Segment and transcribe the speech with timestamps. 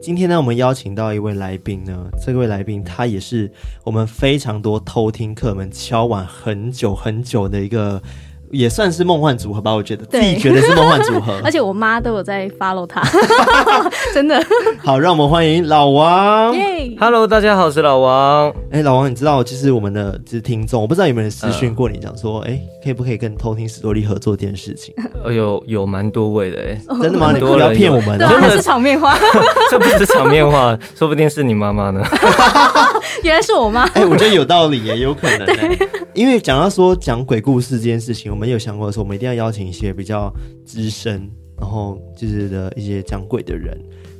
[0.00, 3.50] 今天呢，我们邀请到一位来宾呢，这位来宾他也是
[3.84, 8.02] 我们非常多偷听客们敲碗很久很久的一个。
[8.50, 13.02] 也算是梦幻组合吧，我觉得自己觉得是梦幻组合， 而且我妈都有在 follow 他，
[14.14, 14.42] 真的。
[14.78, 16.54] 好，让我们欢迎老王。
[16.98, 18.48] Hello，大家好，我是老王。
[18.70, 24.94] 哎、欸，老王，你知道就是我们的就是听众，我不知道有没有人私讯过你，讲说，哎、欸，可以不可以跟偷听史多利合作这件事情？
[25.24, 27.32] 呃， 有有蛮多位的、欸，哎，真的吗？
[27.32, 29.18] 你不要骗我们，真的是场面话，
[29.70, 32.02] 这不是场面话，说不定是你妈妈呢。
[33.24, 33.82] 原来是我妈。
[33.88, 35.88] 哎、欸，我觉得有道理，也有可能、欸。
[36.14, 40.32] 因为讲到说讲鬼故事这件事情，我们有想过说，我们一定要邀请一些比较
[40.64, 43.78] 资深，然后就是的一些讲鬼的人，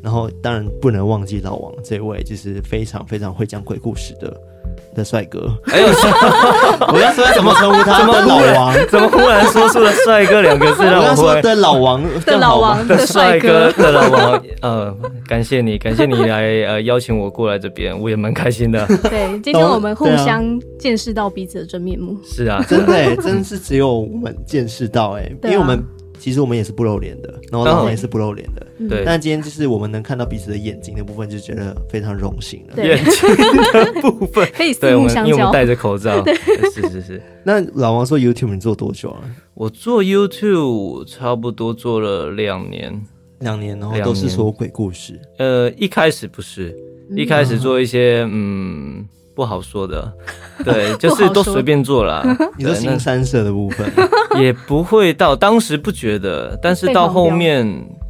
[0.08, 4.34] 然后当然不能忘记老王这位，就是非常非常会讲鬼故事的。
[4.94, 5.86] 的帅哥，哎呦，
[6.92, 7.98] 我要说怎么称呼他？
[7.98, 8.74] 怎么老王？
[8.88, 10.82] 怎么忽然说出了“帅哥”两个字？
[10.84, 18.86] 让我说的老王的老王的帅哥的老王，呃，感谢你，感谢你来呃邀请我过来这边，我也蛮开心的。
[18.86, 20.42] 对，今天我们互相
[20.78, 22.16] 见识到彼此的真面目。
[22.24, 25.84] 是啊，真的，真是只有我们见识到哎，因为我们。
[26.18, 29.04] 其实我们也是不露脸的，然后老王也是不露脸的，对。
[29.04, 32.84] 但今天就是我们能看到彼此的眼睛的部分，就觉得非常荣幸了。
[32.84, 33.12] 眼睛
[33.72, 36.24] 的部分 可以四目相交，因为我们戴着口罩。
[36.74, 37.22] 是是是。
[37.44, 39.24] 那老王说 YouTube 你做多久了？
[39.54, 43.00] 我做 YouTube 差不多做了两年，
[43.40, 45.18] 两年，然后都是说鬼故事。
[45.38, 46.76] 呃，一开始不是，
[47.16, 49.06] 一开始做一些嗯。
[49.38, 50.12] 不好说的，
[50.66, 52.24] 对，就是都随便做啦。
[52.58, 53.88] 你说新三色的部分
[54.42, 57.64] 也不会到，当时不觉得，但是到后面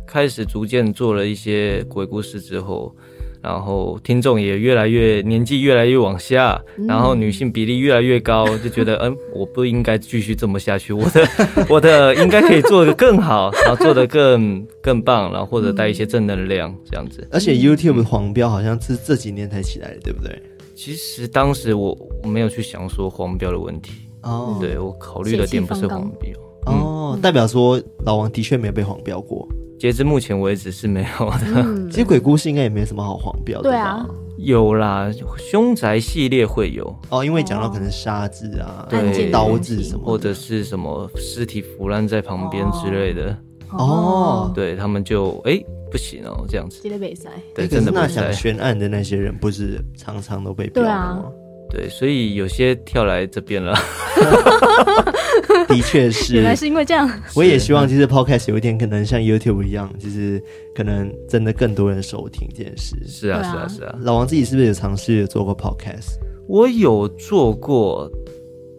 [0.06, 2.96] 开始逐渐做了一些鬼故事之后，
[3.42, 11.28] 然后听众也越来越年纪越来越往下，然后女性比例越来越高，就觉得嗯，我不应该继续这么下去，我的
[11.68, 17.28] 我的应该可以做的更好，然后做的更更棒，然后或者带一些正能量这样子。
[17.30, 20.42] 而且 YouTube 黄标好像是这几年才起来的，对不对？
[20.78, 23.94] 其实当时我我没有去想说黄标的问题。
[24.22, 26.30] 哦，对，我考虑的点不是黄标。
[26.66, 31.40] 哦，嗯、代表说老王的确没有被黄标过，截至目前为止是没有的。
[31.56, 34.06] 嗯、 其实鬼故事应该也没什么好黄标的，对啊，
[34.38, 36.96] 有啦，凶宅系列会有。
[37.08, 43.36] 哦，因为讲到可能沙子啊，对，刀子什么，或者是什么尸体腐烂在旁边之类的。
[43.72, 45.54] 哦，对他们就哎。
[45.54, 46.80] 欸不行哦，这样子。
[46.82, 47.30] 记得比赛。
[47.54, 47.90] 对，真的。
[47.92, 51.24] 那想悬案的那些人，不是常常都被标了吗？
[51.70, 53.74] 对，所以有些跳来这边了。
[55.68, 56.34] 的确是。
[56.34, 57.10] 原来是因为这样。
[57.34, 60.42] 我也希望，其实 Podcast 有一天可能像 YouTube 一样，就是
[60.74, 62.96] 可能真的更多人收听这件事。
[63.06, 63.98] 是啊，是啊，是啊。
[64.00, 66.18] 老王自己是不是有尝试做过 Podcast？
[66.48, 68.10] 我有做过。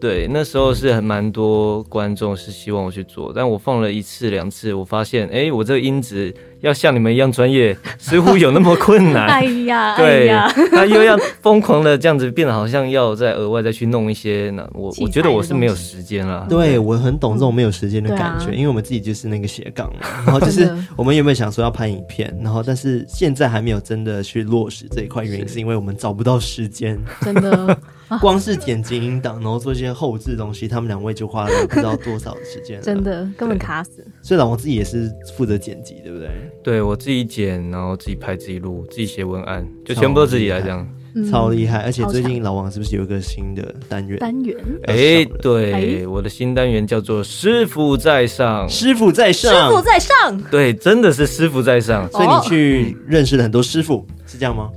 [0.00, 9.26] 对，那时候是很蛮多观众是希望我去做，但我放了一次两次，我发现，哎，我这个音质要像你们一样专业，似乎有那么困难。
[9.30, 16.46] 哎呀，对，哎呀，他又要疯狂的这样子变得好像要再额外再去弄一些呢，我我觉得我是没有时间了。
[16.48, 27.76] 对，我很懂这种没有时间的感觉，嗯啊、因为我们自己就是那个斜杠嘛，然后就是我们有没有想说要拍影片，然后但是现在还没有真的去落实这一块，原因是因为我们找不到时间，真的。
[28.18, 34.04] 光是剪辑音档，然后做一些后置东西，他们两位就花了不知道多少时间，真的根本卡死。
[34.22, 36.28] 所以老王自己也是负责剪辑，对不对？
[36.62, 40.86] 对，我自己剪，然后自己拍、自己录、自己写文案，就全部都自己来这样，
[41.30, 41.78] 超厉害。
[41.82, 44.18] 而且最近老王是不是有一个新的单元？
[44.18, 44.56] 单元？
[44.86, 50.42] 哎，对，我的新单元叫做“师傅在上”，师傅在上，师傅在上。
[50.50, 52.10] 对，真的是师傅在上。
[52.10, 54.68] 所以你去认识了很多师傅，是这样吗？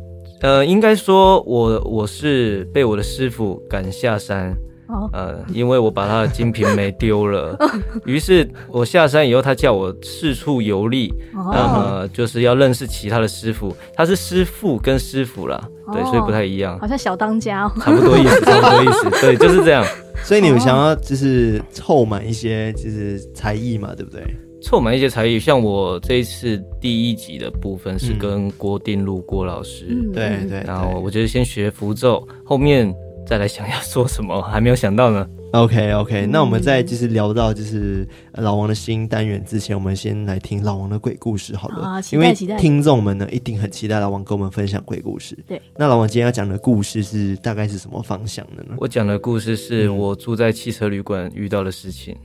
[0.44, 4.54] 呃，应该说我我是被我的师傅赶下山，
[4.88, 7.58] 哦、呃，因为我把他的金瓶梅丢了，
[8.06, 15.60] 于是我下山以后，他叫我四处游历，那么，就是要认识其他的师傅，他是师傅跟师傅啦，
[15.94, 19.86] 对，哦、所以不太一样，好像小当家，差不多意思， 差不多意思，对，就是这样，
[20.26, 24.22] 所以你们想要就是凑满一些就是才艺嘛，对不对？
[24.64, 32.92] 凑满一些才艺，像我这一次第一集的部分是跟郭定路郭老师，嗯、对对，然后我觉得先学符咒，后面
[33.28, 35.28] 再来想要说什么，还没有想到呢。
[35.52, 45.38] OK OK，、嗯、那我们在就是聊到就是老王的新单元之前，我们先来听老王的鬼故事好了，啊、期待因为听众们呢一定很期待老王跟我们分享鬼故事。
[45.46, 48.76] 对，那老王今天要讲的故事是大概是什么方向的呢？
[48.80, 52.16] 我讲的故事是我住在汽车旅馆遇到的事情。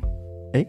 [0.52, 0.66] 哎，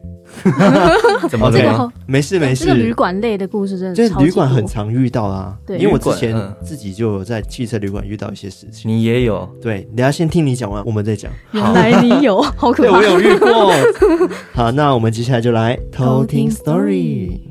[1.30, 1.92] 怎么了？
[2.06, 2.66] 没事没事。
[2.66, 5.58] 这个旅馆类的故事真的就是旅馆很常遇到啊。
[5.66, 8.92] 对，因为我之前自己就有在汽车旅馆遇到一些事情。
[8.92, 9.48] 你也有？
[9.62, 11.32] 对，等下先听你讲完，我们再讲。
[11.52, 13.00] 原来你有，好可怕。
[13.00, 13.72] 对，我有遇过。
[14.54, 17.49] 好，那我们接下来就来偷听 story。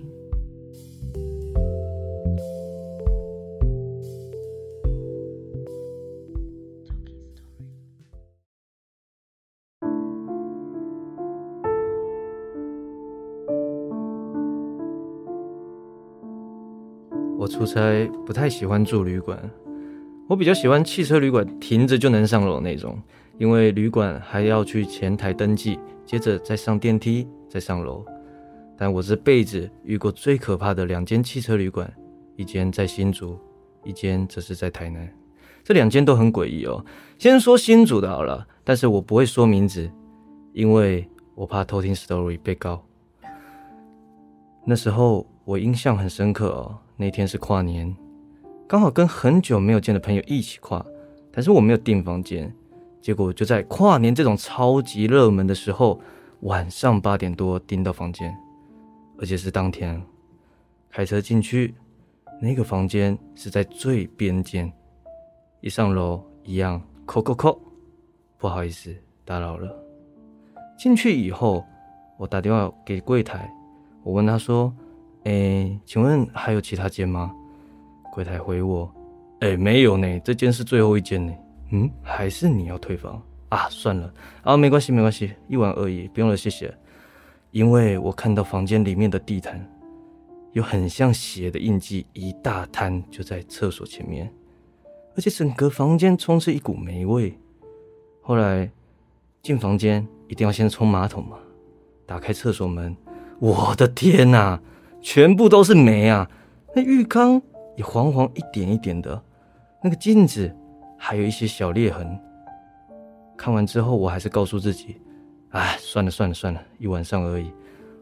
[17.59, 19.37] 出差不太喜欢住旅馆，
[20.29, 22.97] 我比较喜欢汽车旅馆，停着就能上楼那种。
[23.37, 25.77] 因为旅馆还要去前台登记，
[26.07, 28.05] 接着再上电梯，再上楼。
[28.77, 31.93] 但我这辈子遇过最可怕的两间汽车旅馆，
[32.37, 33.37] 一间在新竹，
[33.83, 35.13] 一间则是在台南。
[35.65, 36.85] 这两间都很诡异哦。
[37.19, 39.91] 先说新竹的好了，但是我不会说名字，
[40.53, 41.05] 因为
[41.35, 42.81] 我怕偷听 story 被告。
[44.65, 46.79] 那时候我印象很深刻哦。
[47.01, 47.97] 那天是跨年，
[48.67, 50.85] 刚好跟很久没有见的朋友一起跨，
[51.31, 52.53] 但是我没有订房间，
[53.01, 56.01] 结果就在跨年这种超级热门的时候，
[56.41, 58.37] 晚上八点多订到房间，
[59.17, 60.03] 而且是当天，
[60.91, 61.73] 开车进去，
[62.43, 64.73] 那个房间是在最边间，
[65.61, 67.61] 一上楼一样，扣扣扣，
[68.39, 68.93] 不好意思
[69.25, 69.73] 打扰了。
[70.77, 71.65] 进去以后，
[72.17, 73.49] 我打电话给柜台，
[74.03, 74.75] 我问他说。
[75.29, 77.31] 哎，请问还有其他间吗？
[78.11, 78.91] 柜台回我，
[79.41, 81.31] 哎，没有呢，这间是最后一间呢。
[81.71, 83.69] 嗯，还是你要退房啊？
[83.69, 84.11] 算了，
[84.43, 86.75] 啊，没关系，没关系，一晚而已，不用了，谢谢。
[87.51, 89.63] 因为我看到房间里面的地毯
[90.55, 94.33] 有很像血的印记，一大滩就在厕所前面，
[95.15, 97.39] 而且整个房间充斥一股霉味。
[98.23, 98.71] 后来
[99.43, 101.37] 进房间一定要先冲马桶嘛，
[102.07, 102.97] 打开厕所门，
[103.41, 104.59] 我的天哪！
[105.01, 106.29] 全部都是霉啊！
[106.75, 107.41] 那浴缸
[107.77, 109.23] 也黄黄一点一点的，
[109.83, 110.55] 那个镜子
[110.97, 112.19] 还有一些小裂痕。
[113.37, 114.97] 看完之后，我还是告诉自己
[115.51, 117.53] ：“哎，算了算了算了，一晚上而已。”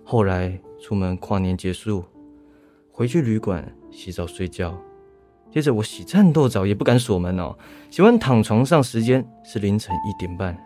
[0.03, 2.05] 后来出门跨年结束，
[2.91, 4.77] 回去旅馆洗澡睡觉。
[5.51, 7.57] 接着我洗战斗澡，也不敢锁门哦。
[7.91, 10.57] 洗完躺床上，时间是凌晨一点半。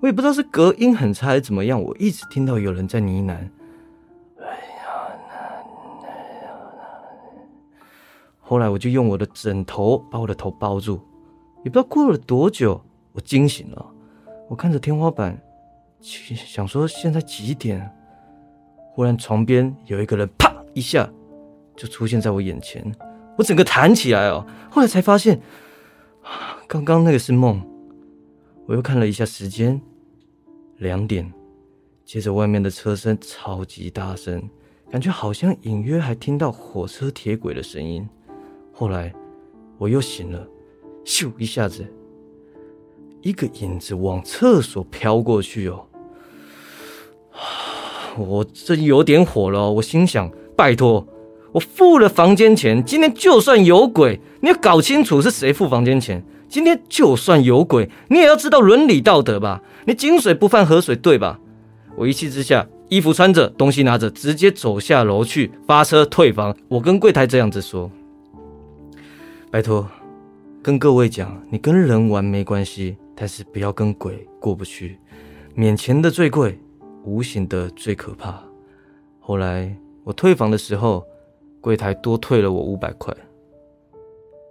[0.00, 3.36] 我也不知道是隔音很差还是怎么样，我一直听到有人在呢喃。
[8.50, 11.00] 后来我就用我的枕头把我的头包住，
[11.58, 12.82] 也不知道过了多久，
[13.12, 13.86] 我惊醒了。
[14.48, 15.40] 我看着天花板，
[16.00, 17.88] 想说现在几点？
[18.90, 21.08] 忽然床边有一个人，啪一下
[21.76, 22.84] 就出现在我眼前，
[23.38, 24.44] 我整个弹起来哦。
[24.68, 25.40] 后来才发现，
[26.66, 27.64] 刚刚那个是梦。
[28.66, 29.80] 我又看了一下时间，
[30.78, 31.32] 两点。
[32.04, 34.42] 接着外面的车声超级大声，
[34.90, 38.08] 感觉好像隐约还听到火车铁轨的声音。
[38.80, 39.12] 后来
[39.76, 40.42] 我又醒了，
[41.04, 41.86] 咻一下子，
[43.20, 45.84] 一个影子往厕所飘过去哦。
[48.16, 51.06] 我这有点火了，我心想：拜托，
[51.52, 56.24] 我付了房间钱，今天就算有鬼，你要搞清楚是谁付房间钱。
[56.48, 59.62] 今天就算有鬼，你也要知道伦理道德吧？
[59.84, 61.38] 你井水不犯河水，对吧？
[61.96, 66.56] 我一气之下，衣服穿着，东西拿着，直接走下楼去发车退房。
[66.68, 67.90] 我跟柜台这样子说。
[69.52, 69.84] 拜托，
[70.62, 74.96] 跟各位讲，你跟人玩没关系，但是不要跟鬼过不去。
[75.56, 76.56] 免钱的最贵，
[77.02, 78.40] 无形的最可怕。
[79.18, 81.04] 后来我退房的时候，
[81.60, 83.12] 柜台多退了我五百块。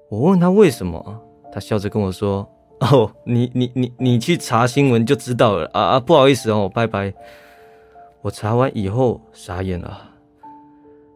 [0.09, 2.45] 我问他为什么，他笑着跟我说
[2.81, 7.13] ：“哦，你你你你去查新闻就知道了啊啊，不好意思哦，拜拜。”
[8.21, 10.09] 我查完以后傻眼了，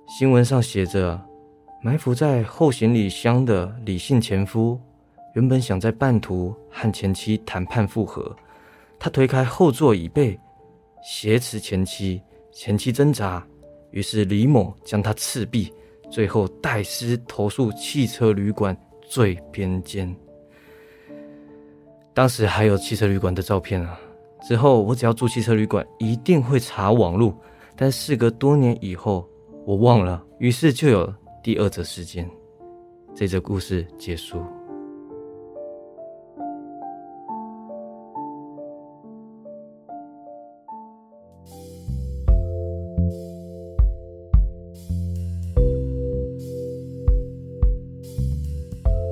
[0.07, 1.19] 新闻上写着。
[1.85, 4.79] 埋伏在后行李箱的李姓前夫，
[5.33, 8.33] 原本想在半途和前妻谈判复合。
[8.97, 10.39] 他推开后座椅背，
[11.03, 12.21] 挟持前妻，
[12.53, 13.45] 前妻挣扎，
[13.91, 15.69] 于是李某将他刺毙，
[16.09, 20.15] 最后带尸投宿汽车旅馆最边间。
[22.13, 23.99] 当时还有汽车旅馆的照片啊。
[24.47, 27.35] 之后我只要住汽车旅馆，一定会查网路。
[27.75, 29.27] 但事隔多年以后，
[29.65, 31.13] 我忘了，于是就有。
[31.43, 32.25] 第二则事件
[33.13, 34.41] 这则故事结束。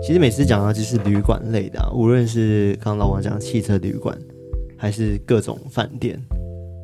[0.02, 4.18] 其实每次讲到就是旅馆类的无论是刚刚老王讲汽车旅馆
[4.78, 6.20] 还是各种饭店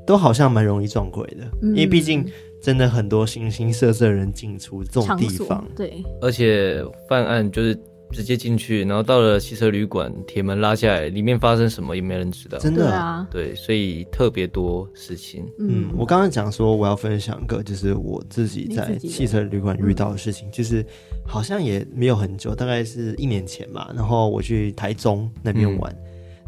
[0.06, 2.25] 都好像蛮容易撞鬼的因为毕竟
[2.62, 7.78] 真的很多形形色色的人进出这种地方，对，而且犯案就是。
[8.10, 12.58] 直接进去，然后到了汽车旅馆，铁门拉下来，里面发生什么也没人知道。
[12.58, 15.46] 真的啊，对，所以特别多事情。
[15.60, 20.86] 嗯，我刚刚讲说我要分享一个，就是我自己在汽车旅馆遇到的事情，就是
[21.26, 23.92] 好像也没有很久，大概是一年前吧。
[23.94, 26.00] 然后我去台中那边玩，嗯、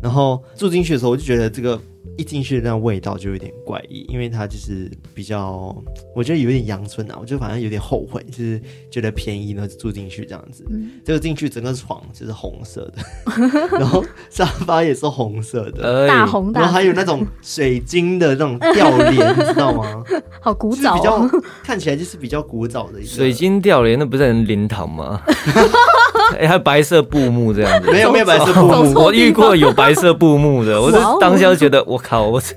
[0.04, 1.78] 然后住进去的时候，我就觉得这个。
[2.18, 5.75] 一进去那味道就有点怪异，因为它就是比较，
[6.16, 8.62] 我觉得有点阳春啊，我就反正有点后悔，就是
[8.92, 20.04] 觉得便宜呢住进去这样子，嗯、结果进去整个床就是红色的，然后沙发也是红色的，大红大，然后还有那种水晶的那种吊帘，你知道吗？
[20.42, 21.30] 好古早，比较
[21.63, 25.22] 看起来就是比较古早的一个水晶吊帘，那不是很灵堂吗？
[26.38, 32.53] 哎，还有白色布幕这样子，没有没有白色布幕，我遇过有白色布幕的，我是当下就觉得我靠，我是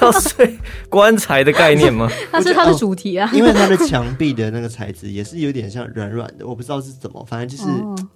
[0.00, 0.56] 要睡
[0.88, 2.08] 棺材的概念吗？
[2.32, 7.70] 它是它的主题啊，因为它的墙壁的那个材质也是有点像软软的，我不知道是怎么，反正就是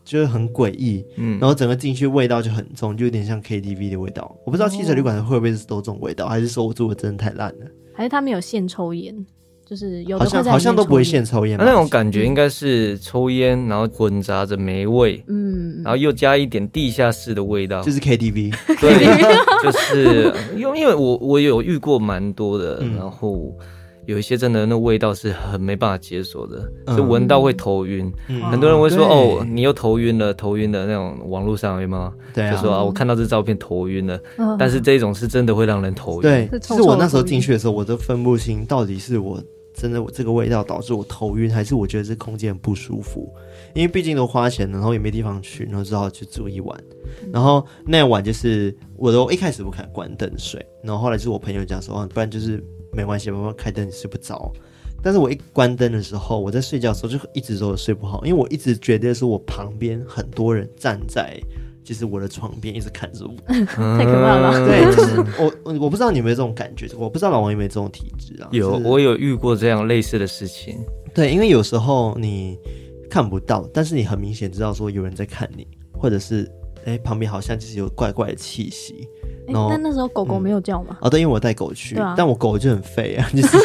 [0.04, 9.14] 就是很诡异，嗯，然后整个进去味道就很重，就有点像 KTV 的味道，我不知道汽车旅馆会不会是都这种味道，还是说我住的真的太烂了，还是他没有现抽烟？
[9.66, 18.92] 就是有的好像好像都不会现抽烟，那种感觉应该是抽烟，然后混杂着霉味，嗯，然后又加一点地下室的味道，就是 KTV，对，
[19.64, 23.56] 就是因为因为我我有遇过蛮多的，嗯、然后
[24.06, 32.12] 有一些真的那味道是很没办法解锁的，就闻到会头晕，嗯、很多人会说哦，你又头晕了，头晕的那种网络上有没有？
[32.32, 39.42] 对啊，就说啊，我看到这照片头晕了，嗯、但是这种是真的会让人头晕，对，是我那时候进去的时候，我都分不清到底是我。
[39.76, 43.28] 真的，我这个味道导致我头晕，还是我觉得这空间不舒服？
[43.74, 46.84] 因为毕竟都花钱了，然后也没地方去，然后只好去住一晚。
[47.32, 52.62] 然后那晚就是我都一开始不敢关灯睡，然后后来是我朋友讲说，不然就是
[52.94, 54.52] 没关系，慢慢开灯你睡不着。
[55.02, 61.38] 但是我一关灯的时候，我在睡觉的时候就一直都睡不好，因为我一直觉得是我旁边很多人站在。
[61.84, 64.66] 就是我的床边一直看着我， 太可怕了。
[64.66, 68.48] 对，就是我，我不知道你有没有这种感觉，我不知道老王有没有这种体质啊？
[68.52, 70.78] 有，我有遇过这样类似的事情。
[71.14, 72.58] 对，因为有时候你
[73.10, 76.50] 看不到，但是你很明显知道说有人在看你，或者是
[76.84, 79.08] 哎旁边好像就是有怪怪的气息。
[79.46, 80.96] 然后，但那时候狗狗没有叫吗？
[81.02, 83.58] 哦，对，因为我带狗去，但我狗就很废啊， 就是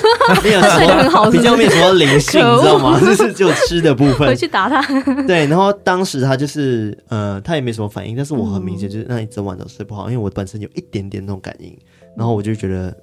[0.43, 2.99] 没有什么比较没有什么灵性，你知道吗？
[2.99, 4.27] 就是只有吃的部分。
[4.27, 4.81] 回去打它。
[5.25, 11.73] 对，然后当时它就是呃，它也没什么反应，但是我很明显就是那一整晚都睡不好，因为我本身有一点点那种感应，
[12.17, 12.93] 然后我就觉得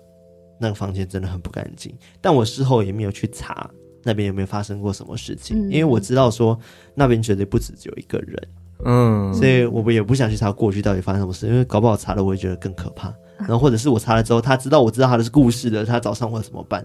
[0.60, 1.94] 那个房间真的很不干净。
[2.20, 3.70] 但我事后也没有去查
[4.04, 6.58] 那边有没有发生过什么事情，因为我知道说
[6.94, 8.36] 那边绝对不止只有一个人。
[8.84, 13.12] 嗯，所以我们也不想去查过去到底发生什么事，因为搞不好查了我会觉得更可怕。
[13.40, 16.84] 然后或者是我查了之后，他知道我知道他的故事的，他早上会怎么办？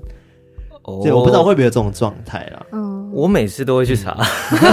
[0.84, 2.66] 哦，我不知道会不会有这种状态啦。
[2.72, 4.18] 嗯，我每次都会去查，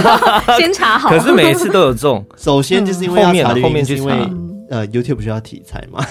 [0.57, 1.09] 先查好。
[1.09, 2.25] 可是每一次都有中。
[2.35, 4.31] 首先就是因为要查后面去查，因为
[4.69, 6.03] 呃，YouTube 不需要题材嘛？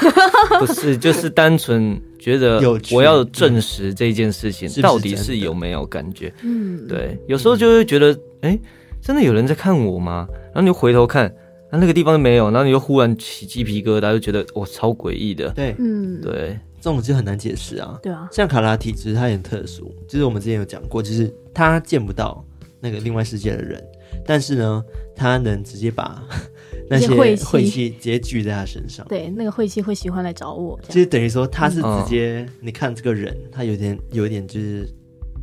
[0.60, 2.60] 不是，就是单纯觉得
[2.92, 6.32] 我要证实这件事情到底是有没有感觉。
[6.42, 8.58] 嗯，对，有时候就会觉得，哎。
[9.06, 10.26] 真的有人在看我吗？
[10.46, 11.32] 然后你又回头看，
[11.70, 15.48] 那那个地方没有，然后你又忽然起鸡皮疙瘩，就觉得哇，超诡异的。
[15.50, 17.96] 对，嗯，对，这种就很难解释啊。
[18.02, 22.44] 对啊，像卡拉体质，它很特殊，就是我们之前有讲过，就是他见不到
[22.80, 23.80] 那个另外世界的人，
[24.26, 24.84] 但是呢，
[25.14, 26.20] 他能直接把
[26.90, 29.06] 那些晦气直接聚在他身上。
[29.06, 34.84] 对，那个晦气会喜欢来找我，其实等于说他是直接，嗯、你看这个人，他有点有点就是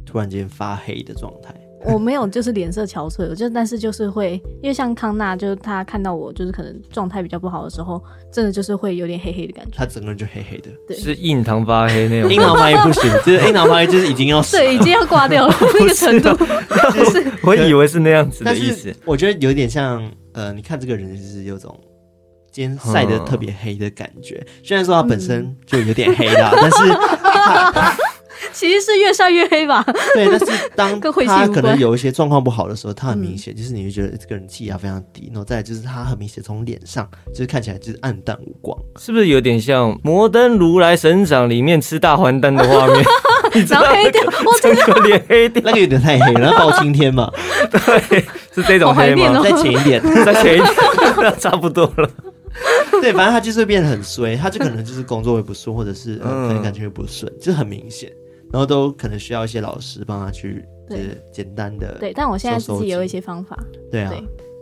[0.05, 1.55] 突然间发黑的状态。
[1.91, 9.71] 我没有，就是脸色憔悴，就但是就是会，因为像康纳，就是他看到我，就是可能状态比较不好的时候，真的就是会有点黑黑的感觉。
[9.75, 12.31] 他整个人就黑黑的，对，是印堂发黑那种。
[12.31, 16.33] 印堂发黑不行，就是印堂发黑就是已经要死，对，已经要挂掉了那个程度。
[16.35, 18.93] 不是，我以为是那样子的意思。
[19.05, 21.77] 我觉得有点像，呃，你看这个人就是有种
[22.51, 24.35] 今天晒得特别黑的感觉。
[24.35, 26.77] 嗯、虽然说他本身就有点黑啦，嗯、 但是
[27.23, 27.97] 他。
[28.55, 29.83] 其实是越晒越黑吧。
[30.13, 30.45] 对，但是
[30.75, 43.03] 当他可能有一些状况不好的时候，他很明显就是你会觉得这个人气压非常低，然后再来就是他很明显从脸上就是看起来就是暗淡无光，是不是有点像《摩登如来神掌》里面吃大还丹的画面？
[43.69, 47.31] 然后黑掉，我整个脸黑掉，那个有点太黑了，包青天嘛。
[47.69, 48.19] 对，
[48.51, 49.41] 是这种黑吗？
[49.43, 52.09] 再浅一点，再浅一点，差不多了。
[52.99, 58.11] 对，反正他就是会变得很衰，他就可能就是工作会不顺，或者是可能感情会不顺，就很明显。
[58.53, 61.97] 然后都可能需要一些老师帮他去，就是简单的。
[61.99, 63.57] 对，但我现在自己也有一些方法。
[63.91, 64.13] 对啊，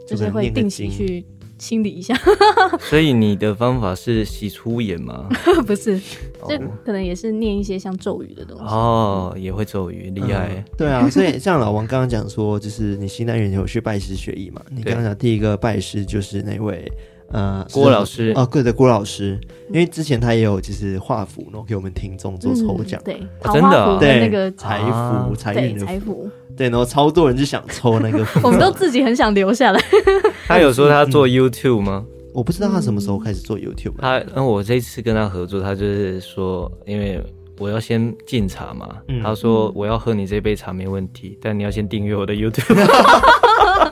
[0.07, 1.25] 就是会定期去
[1.57, 2.17] 清理一下。
[2.79, 5.27] 所以你的方法是洗粗眼吗？
[5.67, 5.99] 不是，
[6.47, 8.63] 就可能也是念一些像咒语的东西。
[8.63, 10.63] 哦，也会咒语，厉害、嗯。
[10.77, 14.61] 对啊， 所以像老王刚刚讲说，就是你新单元有去拜师学艺嘛？
[14.69, 16.89] 你刚刚讲第一个拜师就是那位。
[17.31, 29.81] 呃，郭老师哦，对的，郭老师，因为之前他也有就是画符，然后给我们听众做抽奖，嗯、对，真的，对那个财符、财运的财符，对，然后超多人就想抽那个符， 我们都自己很想留下来。
[30.47, 32.05] 他有说他做 YouTube 吗？
[32.33, 33.93] 我不知道他什么时候开始做 YouTube。
[33.99, 37.21] 他，那我这一次跟他合作，他就是说，因为
[37.59, 43.40] 我要先敬茶嘛，嗯、他说我要喝你这杯茶没问题，但你要先订阅我的 YouTube。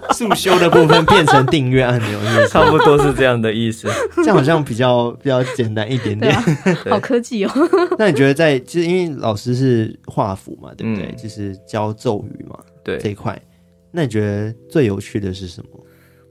[0.13, 3.87] 速修的部分变成订阅按钮，差不多是这样的意思。
[4.15, 6.43] 这样好像比较比较简单一点点，啊、
[6.89, 7.51] 好科技哦。
[7.97, 11.05] 那你觉得在，其实因为老师是画符嘛，对不对？
[11.11, 13.39] 嗯、就是教咒语嘛，对这一块。
[13.91, 15.69] 那你觉得最有趣的是什么？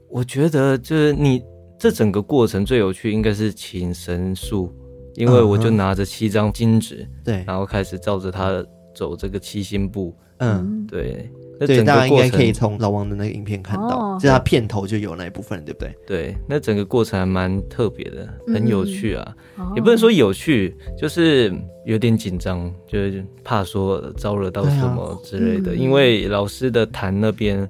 [0.09, 1.41] 我觉得就是你
[1.77, 4.73] 这整个过程最有趣，应该是请神术，
[5.15, 8.63] 因为我就拿着七张金纸，对、嗯，然后开始照着它
[8.99, 11.29] 走这个七星步，嗯，对。
[11.59, 15.93] 对，大家应该可以从老王的那个影片看到，就他片头就有那一部分，对不对？
[16.07, 19.35] 对，那整个过程还蛮特别的，很有趣啊，
[19.75, 21.53] 也不能说有趣，就是
[21.85, 25.75] 有点紧张，就是怕说招惹到什么之类的。
[25.75, 27.69] 因为老师的坛那边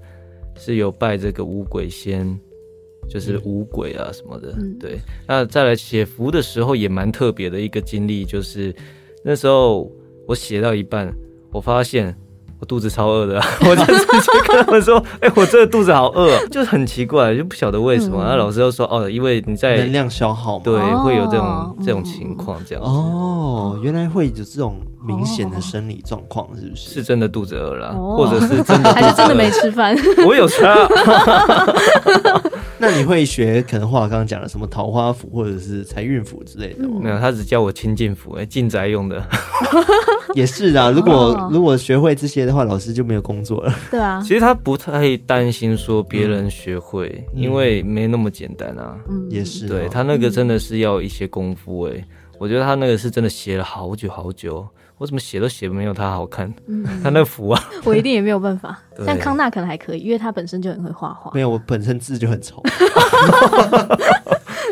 [0.56, 2.40] 是有拜这个五鬼仙，
[3.10, 4.56] 就是五鬼啊什么的。
[4.80, 8.72] 对，那再来写符的时候也蛮特别的一个经历，就是
[9.24, 9.92] 那时候
[10.30, 11.12] 我写到一半，
[11.52, 12.16] 我发现。
[12.62, 18.18] 我肚子超饿的， 我就直接跟他们说：“哎、欸，我这个肚子好饿，就很奇怪，就不晓得为什么。
[18.22, 26.96] 嗯”然后老师又说：“哦，因为你在能量消耗，对，会有这种、哦、这种情况这样子。”哦，原来会有这种明显的生理状况，是不是？
[26.96, 29.96] 是真的肚子饿了，哦、或者是真的还是真的没吃饭？
[30.28, 30.62] 我有吃。
[32.82, 37.00] 那你会学可能话刚刚讲的什么桃花符或者是财运符之类的吗？
[37.04, 39.22] 没有，他只教我清净符，哎，进宅用的。
[40.36, 43.74] 也是啊，如果如果学会这些的话，老师就没有工作了。
[43.92, 48.98] 对啊，其实他不太担心说别人学会，因为没那么简单啊。
[49.10, 49.68] 嗯，也是。
[49.68, 52.06] 对，他那个真的是要一些功夫哎，
[52.38, 54.66] 我觉得他那个是真的写了好久好久。
[55.00, 58.78] 我怎么写都写没有他好看，嗯、 他那符啊， 我一定也没有办法。
[59.06, 61.32] 像康纳可能还可以，因为他本身就很会画画。
[61.34, 62.62] 没有，我本身字就很丑。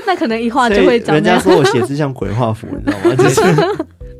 [0.05, 1.15] 那可能一画就会长。
[1.15, 3.15] 人家说我写字像鬼画符，你知道吗？
[3.15, 3.41] 就是。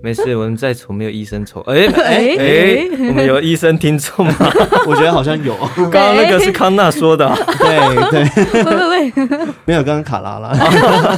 [0.01, 1.61] 没事， 我们再丑没有医生丑。
[1.61, 4.35] 哎 哎哎，我们有医生听众吗？
[4.87, 5.55] 我觉得好像有。
[5.75, 7.27] 刚刚那个是康纳说的。
[7.59, 8.63] 对对。
[8.63, 10.53] 喂喂喂，没有，刚刚卡拉拉。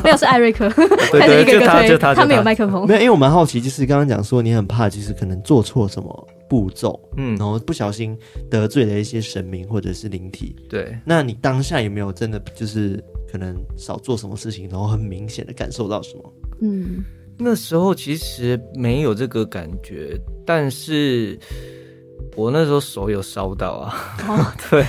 [0.03, 0.69] 没有，是艾瑞克。
[1.11, 2.87] 对对，就他就他，他没有麦克风。
[2.87, 8.17] 没有，因为我蛮好奇，就是刚刚讲说你很怕，就是可能做错什么步骤，嗯，然后不小心
[8.49, 10.55] 得罪了一些神明或者是灵体。
[10.69, 10.97] 对。
[11.05, 16.33] 那你当下有没有真的就是可能少做什么事情，然后很明显的感受到什么？
[16.61, 17.03] 嗯。
[17.41, 21.39] 那时候其实没有这个感觉，但是
[22.35, 23.95] 我那时候手有烧到啊，
[24.27, 24.85] 哦、 对，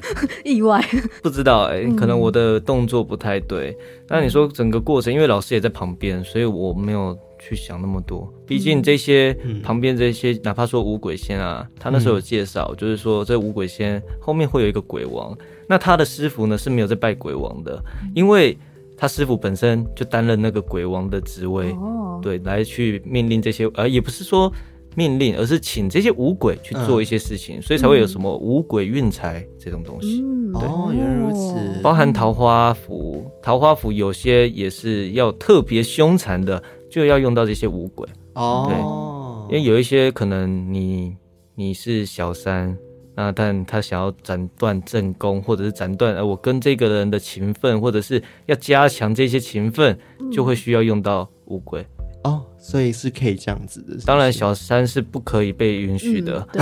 [0.44, 0.84] 意外，
[1.22, 3.74] 不知道哎、欸，可能我的动作不太对。
[4.06, 8.30] 那、嗯、你说整个过程，因为老师也在旁边，所以我没有去想那么多。
[8.46, 15.34] 毕竟这些、嗯、旁边这些，哪怕说五鬼仙啊，他那时候有介绍，嗯、就是说这五鬼仙后面会有一个鬼王，
[15.66, 17.82] 那他的师傅呢是没有在拜鬼王的，
[18.14, 18.56] 因为。
[19.04, 22.22] 他师傅本身就担任那个鬼王的职位，oh.
[22.22, 24.50] 对，来去命令这些，呃，也不是说
[24.96, 30.22] 命令，而是请这些五鬼去做一些事情，嗯、所以才会有什么五鬼运财这种东西。
[30.22, 31.82] 嗯、哦，原来如此。
[31.82, 38.08] 包含桃花符，桃花符有些也是要特别凶残的，就要用到这些五鬼。
[38.32, 41.14] 哦，对，因为有一些可能你
[41.54, 42.74] 你是小三。
[43.16, 49.96] 那但他想要斩断正宫，或者是斩断呃我跟这个人的情分，或者是要加强这些情分，
[50.32, 51.86] 就会需要用到乌龟
[52.24, 54.06] 哦，所以是可以这样子的是是？
[54.06, 56.44] 当然，小三是不可以被允许的。
[56.52, 56.60] 对，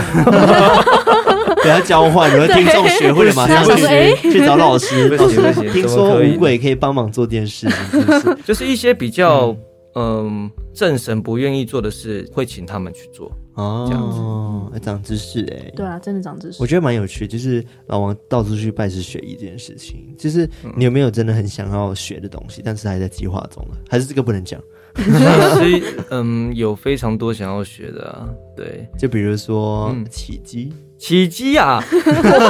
[1.62, 5.08] 等下交换，你们听众学会了马上去去找老师。
[5.16, 8.38] 不行不行，听说五鬼可以帮忙做电视，是是？
[8.44, 9.56] 就是一些比较
[9.94, 13.30] 嗯正神不愿意做的事，会请他们去做。
[13.54, 14.10] 哦，这样
[14.72, 15.72] 子，长知识哎、欸！
[15.76, 16.62] 对啊，真的长知识。
[16.62, 23.76] 我觉得蛮有趣，就是老王到处去拜师学艺这件事情，就是你有没有真的很想要学的东西，但是还在计划中呢？
[23.88, 24.60] 还是这个不能讲？
[24.94, 25.02] 其
[25.80, 28.28] 实，嗯，有非常多想要学的啊。
[28.54, 30.70] 对，就比如说起乩，
[31.02, 31.82] 起机啊！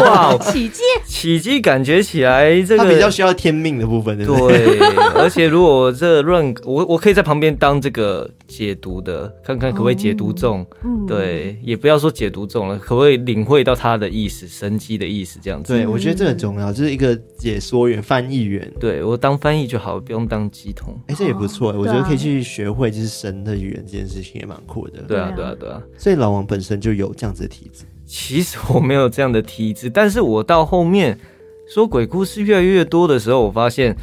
[0.04, 4.76] 哇，起机，起机感觉起来这个比较需要天命的部分，对不对？
[4.76, 4.78] 对，
[5.16, 10.66] 而且如果这乱，我我可以在旁边当这个解读的，看看可不可以解读中。
[10.84, 15.72] 嗯，对，也不要说解读中了，可不可以领会到他的意思，神机的意思这样子？
[15.72, 18.70] 对，我觉得这很重要，就是一个解说员、翻译员。
[18.78, 20.94] 对，我当翻译就好，不用当机童。
[21.06, 25.00] 哎，这也不错，我觉得可以去学会就是神的语言这件事情也蛮酷的。
[25.08, 25.80] 对啊，对啊，对啊。
[25.96, 27.86] 所以老王本身就有这样子的体质。
[28.14, 31.18] 其实我没有这样的体质，但是我到后面
[31.66, 33.96] 说鬼故事越来越多的时候，我发现，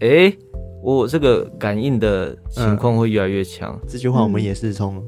[0.00, 0.36] 哎，
[0.82, 3.78] 我这个感应的情况会越来越强。
[3.86, 5.00] 这句话我们也是从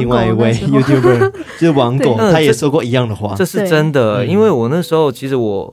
[0.00, 3.36] 另外一位 YouTuber， 就是王狗，他也说过一样的话。
[3.36, 5.72] 这是真的，因为我那时候其实我，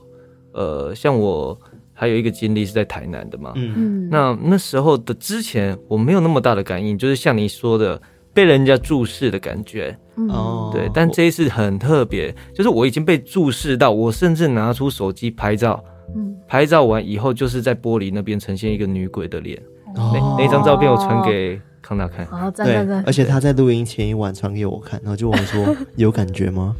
[0.52, 1.58] 呃，像我
[1.92, 8.00] 还有一个经历是在台南的嘛，嗯，那那时候的之前我没有那么大的感应，就是像你说的。
[8.36, 9.96] 被人家注视的感觉，
[10.28, 15.82] 哦，对，但这一次很特别，就是我已经被注视到，我甚至拿出手机拍照，
[16.14, 19.58] 嗯，拍照完以后，就是在玻璃那边呈现一个女鬼的脸，
[19.94, 26.76] 那那张照片我传给康纳看，哦，对，而且他在录音前一晚传给我看，然后就问我说 有感觉吗？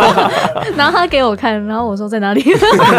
[0.76, 2.44] 然后他给我看，然后我说在哪里？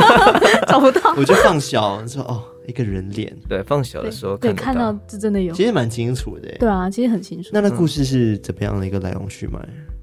[0.68, 2.42] 找不到，我就放小说哦。
[2.68, 6.50] 一个人脸，对，放小的时候看对，看到是真的有，其实蛮清楚的。
[6.60, 7.50] 对啊，其实很清楚。
[7.52, 9.60] 那那故事是怎么样的一个来龙去脉？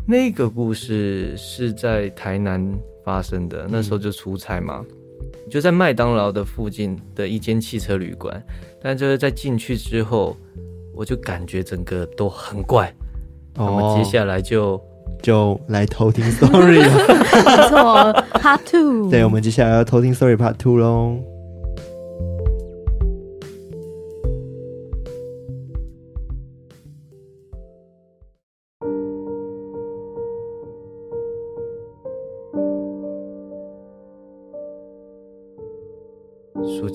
[0.06, 2.66] 那个故事是在台南
[3.04, 8.42] 发生的，那时候就出差嘛，嗯、就在麦当劳的附近的一间汽车旅馆。
[8.82, 10.36] 但就是在进去之后，
[10.94, 12.92] 我就感觉整个都很怪。
[13.56, 14.80] 哦，那么接下来就
[15.22, 16.88] 就来偷听 story 了。
[17.44, 19.10] 没错，Part Two。
[19.10, 21.18] 对，我们接下来要偷听 story Part Two 喽。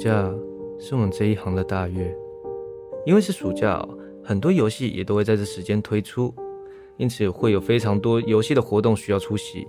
[0.06, 0.32] 假
[0.80, 2.16] 是我们这一行的大月，
[3.08, 3.84] 因为是暑假，
[4.24, 6.32] 很多游戏也都会在这时间推出，
[6.98, 9.68] 因此会有非常多游戏的活动需要出席，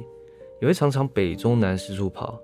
[0.61, 2.39] 也会常常北中南四处跑。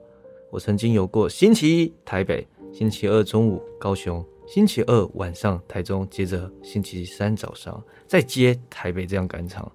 [0.51, 9.71] 我曾经有过星期一台北，星期二中午高雄，星期二晚上台中，接着星期三早上再接台北，这样赶场。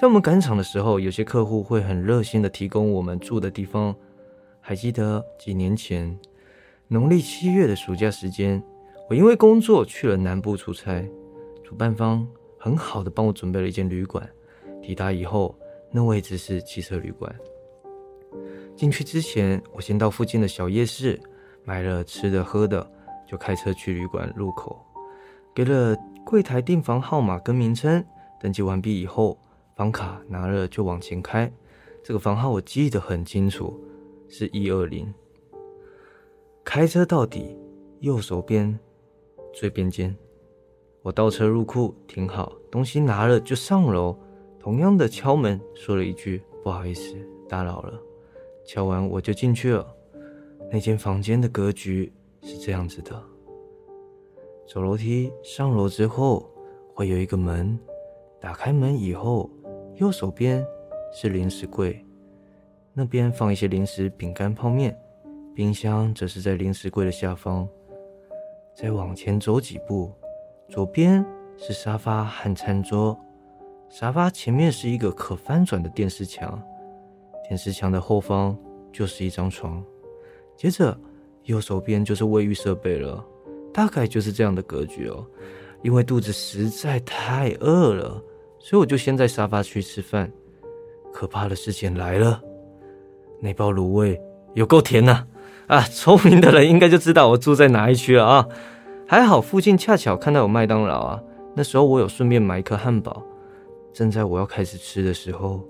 [0.00, 3.94] 在我们赶场的时候，有些客户会很热心的提供我们住的地方。
[4.58, 6.18] 还记得几年前。
[6.88, 8.62] 农历七月的暑假时间，
[9.08, 11.04] 我因为工作去了南部出差，
[11.64, 12.24] 主办方
[12.56, 14.28] 很好的帮我准备了一间旅馆。
[14.80, 15.58] 抵达以后，
[15.90, 17.34] 那位置是汽车旅馆。
[18.76, 21.18] 进去之前，我先到附近的小夜市
[21.64, 22.88] 买了吃的喝的，
[23.26, 24.80] 就开车去旅馆入口，
[25.52, 28.04] 给了柜台订房号码跟名称。
[28.40, 29.36] 登记完毕以后，
[29.74, 31.50] 房卡拿了就往前开。
[32.04, 33.76] 这个房号我记得很清楚，
[34.28, 35.12] 是一二零。
[36.66, 37.56] 开车到底，
[38.00, 38.76] 右手边
[39.54, 40.14] 最边间。
[41.00, 44.18] 我倒车入库，停好，东西拿了就上楼。
[44.58, 47.16] 同样的敲门，说了一句“不好意思，
[47.48, 48.02] 打扰了”。
[48.66, 49.86] 敲完我就进去了。
[50.68, 53.22] 那间房间的格局是这样子的：
[54.66, 56.50] 走楼梯上楼之后，
[56.92, 57.78] 会有一个门。
[58.40, 59.48] 打开门以后，
[59.94, 60.66] 右手边
[61.12, 62.04] 是零食柜，
[62.92, 64.98] 那边放一些零食、饼干、泡面。
[65.56, 67.66] 冰箱则是在零食柜的下方。
[68.74, 70.12] 再往前走几步，
[70.68, 71.24] 左边
[71.56, 73.18] 是沙发和餐桌。
[73.88, 76.62] 沙发前面是一个可翻转的电视墙，
[77.48, 78.54] 电视墙的后方
[78.92, 79.82] 就是一张床。
[80.58, 80.94] 接着
[81.44, 83.24] 右手边就是卫浴设备了，
[83.72, 85.26] 大概就是这样的格局哦。
[85.82, 88.22] 因为肚子实在太饿了，
[88.58, 90.30] 所以我就先在沙发区吃饭。
[91.14, 92.42] 可怕的事情来了，
[93.40, 94.20] 那包卤味
[94.52, 95.26] 有够甜呐、啊！
[95.68, 98.48] 啊， 聪明的人应该就知道我住在哪一区了啊！
[99.08, 101.20] 还好附近恰巧看到有麦当劳啊，
[101.54, 103.22] 那时候我有顺便买一颗汉堡。
[103.92, 105.60] 正在我要开始吃的时候，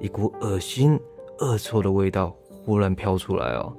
[0.00, 0.98] 一股恶心、
[1.38, 3.72] 恶臭的味道忽然飘出来哦，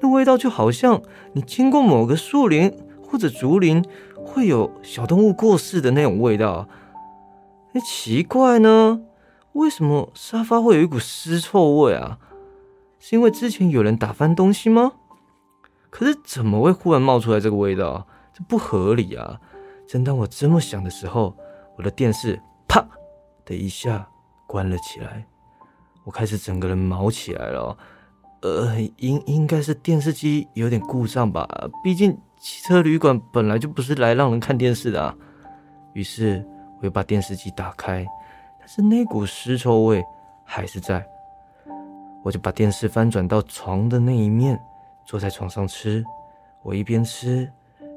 [0.00, 1.00] 那味道就好像
[1.32, 3.84] 你经过某个树林或者竹林，
[4.24, 6.66] 会有小动物过世的那种味道。
[7.74, 9.00] 哎，奇怪呢，
[9.52, 12.18] 为什么沙发会有一股尸臭味啊？
[13.08, 14.92] 是因为之前有人打翻东西吗？
[15.88, 18.06] 可是怎么会忽然冒出来这个味道？
[18.34, 19.40] 这不合理啊！
[19.88, 21.34] 正当我这么想的时候，
[21.78, 22.86] 我的电视啪
[23.46, 24.06] 的一下
[24.46, 25.24] 关了起来，
[26.04, 27.74] 我开始整个人毛起来了。
[28.42, 31.48] 呃，应应该是电视机有点故障吧？
[31.82, 35.16] 毕竟汽车旅馆本来就不是来让人看电视的啊。
[35.94, 36.46] 于是
[36.78, 38.06] 我又把电视机打开，
[38.58, 40.04] 但是那股尸臭味
[40.44, 41.02] 还是在。
[42.22, 44.60] 我就把电视翻转到床的那一面，
[45.06, 46.04] 坐在床上吃。
[46.62, 47.50] 我一边吃，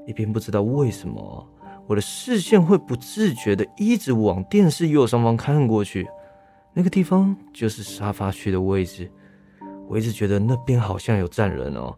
[0.05, 1.47] 一边不知道为什么，
[1.87, 6.07] 我的视线会不自觉的一直往电视右上方看过去，
[6.73, 9.11] 那个地方就是沙发区的位置。
[9.87, 11.93] 我一直觉得那边好像有站人哦，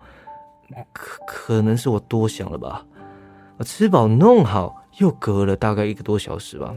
[0.92, 2.84] 可可能是我多想了吧。
[3.58, 6.74] 我吃饱弄好，又隔了大概一个多小时吧。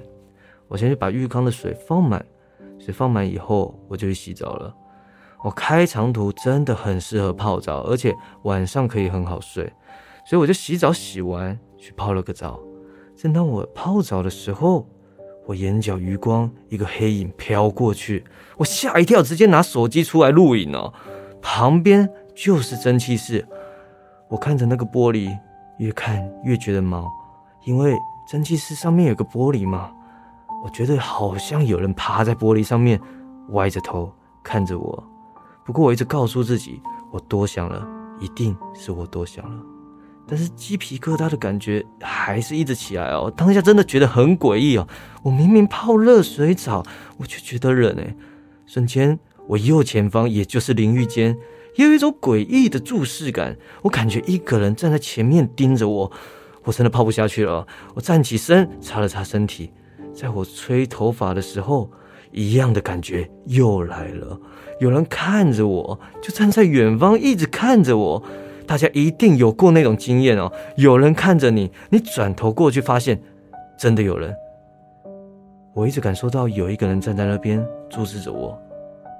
[0.68, 2.22] 我先去把浴缸的水放满，
[2.78, 4.76] 水放满以后，我就去洗澡了。
[5.46, 9.72] 我开长途真的很适合泡澡，而且晚上可以很好睡，
[10.28, 12.58] 所以我就洗澡洗完去泡了个澡。
[13.14, 14.84] 正当我泡澡的时候，
[15.46, 18.24] 我眼角余光一个黑影飘过去，
[18.56, 20.92] 我吓一跳，直接拿手机出来录影哦。
[21.40, 23.46] 旁边就是蒸汽室，
[24.28, 25.32] 我看着那个玻璃，
[25.78, 27.08] 越看越觉得毛，
[27.64, 27.96] 因为
[28.28, 29.92] 蒸汽室上面有个玻璃嘛。
[30.64, 33.00] 我觉得好像有人趴在玻璃上面，
[33.50, 35.04] 歪着头看着我。
[35.66, 37.86] 不过我一直告诉自己，我多想了，
[38.20, 39.60] 一定是我多想了。
[40.28, 43.32] 但是鸡皮疙瘩的感觉还是一直起来哦。
[43.36, 44.86] 当下真的觉得很诡异哦。
[45.22, 46.84] 我明明泡热水澡，
[47.18, 48.14] 我就觉得冷哎。
[48.64, 51.36] 瞬间，我右前方也就是淋浴间，
[51.76, 53.56] 也有一种诡异的注视感。
[53.82, 56.10] 我感觉一个人站在前面盯着我，
[56.64, 57.66] 我真的泡不下去了。
[57.94, 59.72] 我站起身，擦了擦身体。
[60.12, 61.88] 在我吹头发的时候，
[62.36, 64.38] 一样的感觉又来了。
[64.78, 68.22] 有人看着我，就站在远方，一直看着我。
[68.66, 73.20] 大家一定有过那种经验哦，有人看着你，你转头过去，发现
[73.78, 74.34] 真的有人。
[75.72, 78.60] 我一直感受到有一个人站在那边注视着我，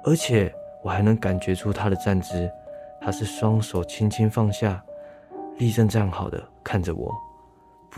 [0.03, 0.53] 而且
[0.83, 2.49] 我还能感觉出他的站姿，
[3.01, 4.83] 他是双手轻轻放下，
[5.57, 7.11] 立正站好的看着我。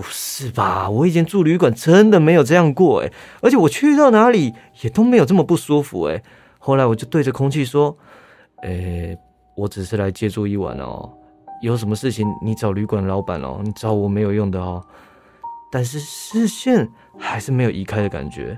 [0.01, 0.89] 不是吧？
[0.89, 6.23] 我以前住旅馆真的没有这样过诶，而且我去到哪里也都没有这么不舒服诶。
[6.57, 7.97] 后来我就对着空气说
[8.63, 9.17] ：“诶，
[9.57, 11.11] 我只是来借住一晚哦，
[11.61, 14.81] 有什么事情你找旅馆老板哦，你找我没有用的哦。”
[15.69, 18.57] 但是视线还是没有移开的感觉。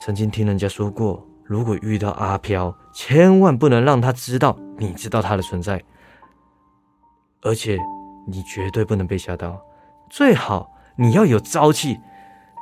[0.00, 5.82] 曾经听人家说过，如果遇到阿飘，千万不能让他知道你知道他的存在，
[7.42, 7.76] 而且
[8.28, 9.60] 你绝对不能被吓到。
[10.12, 11.98] 最好你要有朝气，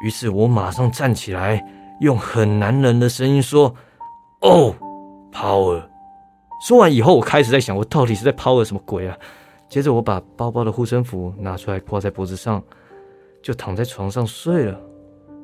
[0.04, 1.60] 于是我马上站起来，
[1.98, 3.74] 用很男人的声音说
[4.40, 4.72] ：“哦
[5.32, 5.82] ，power。”
[6.64, 9.18] 说完以后，我开始在想，我到底是在 power 什么鬼啊？
[9.68, 12.62] 接着我把包包的护身符拿出来挂在脖子上，
[13.42, 14.80] 就躺在床上睡了。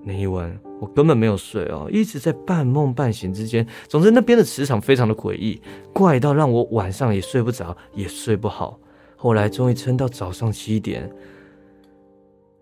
[0.05, 3.67] 那一晚我根本没有睡哦，一直在半梦半醒之间。
[3.89, 5.61] 总之那边的磁场非常的诡异，
[5.93, 8.79] 怪到让我晚上也睡不着，也睡不好。
[9.17, 11.11] 后来终于撑到早上七点。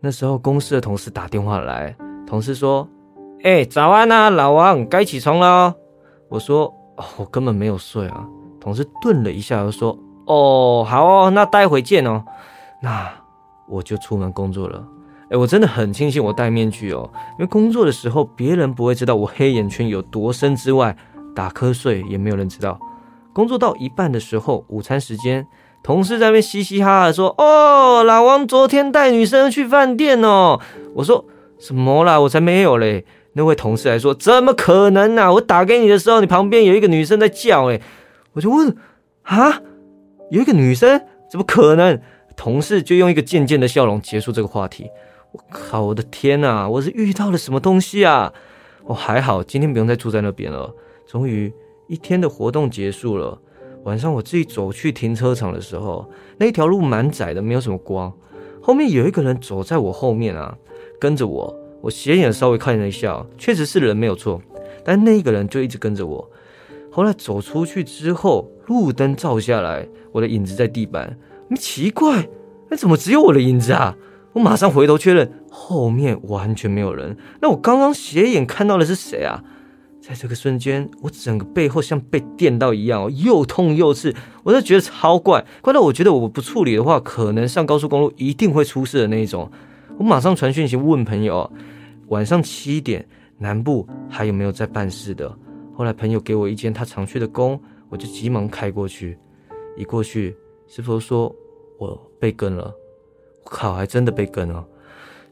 [0.04, 2.86] 那时候公司的同事打电话来，同事说
[3.42, 5.74] ：“哎、早安啊，老王，该起床了。”
[6.28, 6.66] 我说
[6.98, 8.28] ：“哦，我根本没有睡啊。”
[8.60, 12.22] 同事顿了一下，又说：“哦，好哦，那待会见哦。”
[12.82, 13.10] 那
[13.66, 14.86] 我就出门工作了。
[15.30, 20.94] 哎，我真的很庆幸我戴面具哦，因为工作的时候别人不会知道我黑眼圈有多深之外，
[21.34, 22.78] 打瞌睡也没有人知道。
[23.32, 25.46] 工作到一半的时候，午餐时间。
[25.84, 30.58] 同事在那边嘻嘻哈哈说：“哦，老王昨天带女生去饭店哦。”
[30.96, 31.26] 我说
[31.60, 32.18] ：“什么啦？
[32.18, 35.30] 我才没有嘞！”那位同事还说：“怎么可能啊？
[35.30, 37.78] 我打给你的时候，你旁边有一个女生在叫。”哎，
[38.32, 38.74] 我就问
[39.24, 39.60] ：“啊，
[40.30, 41.02] 有一个女生？
[41.30, 42.00] 怎么可能？”
[42.34, 44.88] 同事就用一个渐渐的笑容结束这个话题。
[45.32, 46.66] 我靠，我的天哪！
[46.66, 48.32] 我是遇到了什么东西啊？
[48.84, 50.74] 哦，还好，今天不用再住在那边了。
[51.06, 51.52] 终于
[51.88, 53.38] 一天的活动结束了。
[53.84, 58.12] 晚上我自己走去停车场的时候，那一条路蛮窄的，没有什么光。
[58.60, 60.56] 后面有一个人走在我后面啊，
[60.98, 61.54] 跟着我。
[61.82, 64.40] 我斜眼稍微看了一下，确实是人没有错，
[64.82, 66.30] 但那一个人就一直跟着我。
[66.90, 71.18] 后来走出去之后，路灯照下来，我的影子在地板。
[71.48, 72.26] 你奇怪，
[72.70, 73.98] 那怎么只有我的影子啊？
[74.32, 77.18] 我马上回头确认，后面完全没有人。
[77.42, 79.44] 那我刚刚斜眼看到的是谁啊？
[80.06, 89.50] 在这个瞬间，我整个背后像被电到一样，又痛又刺，我就觉得超怪，怪到我觉得我不处理的话，可能上高速公路一定会出事的那一种。
[89.96, 91.50] 我马上传讯息问朋友，
[92.08, 95.34] 晚上七点南部还有没有在办事的？
[95.74, 99.16] 后来朋友给我一间他常去的工，我就急忙开过去。
[99.74, 100.36] 一过去，
[100.68, 101.34] 师傅说
[101.78, 102.64] 我被跟了，
[103.42, 104.62] 我靠，还真的被跟了。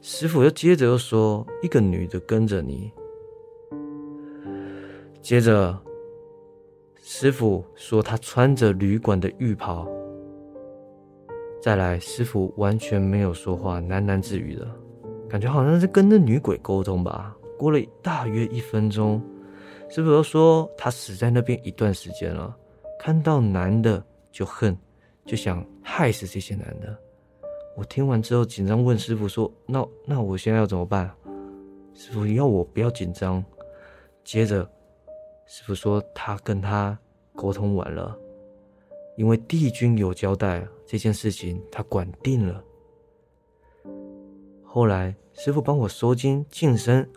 [0.01, 2.91] 师傅又接着又说，一个女的跟着你。
[5.23, 5.73] 接着，
[7.01, 9.87] 师傅说他穿着旅馆的浴袍。
[11.61, 14.69] 再来，师傅完全没有说话，喃喃自语的，
[15.29, 17.33] 感觉好像是跟那女鬼沟通吧。
[17.57, 19.21] 过了大约一分钟，
[19.89, 22.53] 师傅又说他死在那边一段时间了，
[22.99, 24.77] 看到男的就恨，
[25.25, 26.93] 就想害死这些男的。
[27.77, 31.09] 我听完之后紧张问师傅说：“那那我现在要怎么办？”
[31.95, 33.41] 师傅要我不要紧张。
[34.25, 34.69] 接着
[35.45, 36.97] 师傅说他跟他
[37.35, 38.17] 沟通完了，
[39.17, 42.63] 因为帝君有交代这件事情，他管定了。
[44.63, 47.07] 后来师傅帮我收金净身，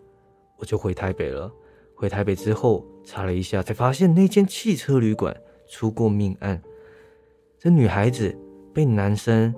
[0.58, 1.50] 我就回台北了。
[1.94, 5.34] 回台北之后，查了一下，才发现那间汽车旅馆
[5.66, 6.62] 出过命案。
[7.58, 8.36] 这女孩子
[8.74, 9.54] 被男生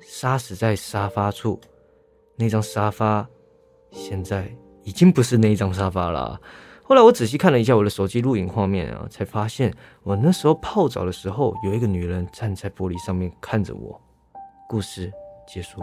[0.00, 1.60] 杀死在沙发处，
[2.36, 3.28] 那张沙发
[3.90, 4.50] 现在
[4.84, 6.40] 已经不是那张沙发了。
[6.84, 13.98] 后来我仔细看了一下我的手机录影画面啊，才发现我那时候泡澡的时候，有一个女人站在玻璃上面看着我。
[14.68, 15.10] 故事
[15.46, 15.80] 结束。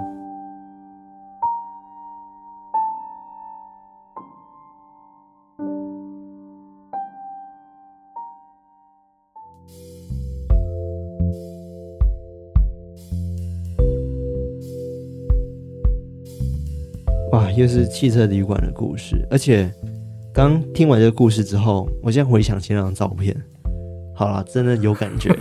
[17.32, 19.72] 哇，又是汽车旅馆的故事，而且
[20.40, 23.36] 刚听完这个故事之后，我现在回想起那张照片，
[24.16, 25.36] 好啦，真的有感觉，